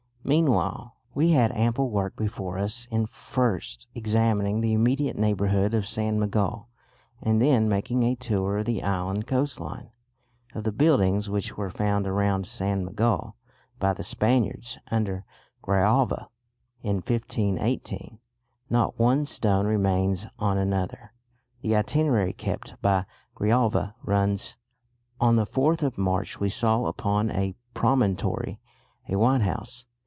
Meanwhile 0.23 0.95
we 1.15 1.31
had 1.31 1.51
ample 1.53 1.89
work 1.89 2.15
before 2.15 2.59
us 2.59 2.87
in 2.91 3.07
first 3.07 3.87
examining 3.95 4.61
the 4.61 4.71
immediate 4.71 5.17
neighbourhood 5.17 5.73
of 5.73 5.87
San 5.87 6.19
Miguel 6.19 6.69
and 7.23 7.41
then 7.41 7.67
making 7.67 8.03
a 8.03 8.13
tour 8.15 8.59
of 8.59 8.65
the 8.65 8.83
island 8.83 9.25
coastline. 9.25 9.89
Of 10.53 10.63
the 10.63 10.71
buildings 10.71 11.27
which 11.27 11.57
were 11.57 11.71
found 11.71 12.05
around 12.05 12.45
San 12.45 12.85
Miguel 12.85 13.35
by 13.79 13.93
the 13.93 14.03
Spaniards 14.03 14.77
under 14.91 15.25
Grijalva 15.63 16.29
in 16.83 16.97
1518, 16.97 18.19
not 18.69 18.99
one 18.99 19.25
stone 19.25 19.65
remains 19.65 20.27
on 20.37 20.55
another. 20.57 21.13
The 21.61 21.75
itinerary 21.75 22.33
kept 22.33 22.79
by 22.83 23.05
Grijalva 23.35 23.95
runs: 24.03 24.55
"On 25.19 25.35
the 25.35 25.47
4th 25.47 25.81
of 25.81 25.97
March 25.97 26.39
we 26.39 26.47
saw 26.47 26.85
upon 26.85 27.31
a 27.31 27.55
promontory 27.73 28.59
a 29.09 29.15
white 29.15 29.41
house.... 29.41 29.87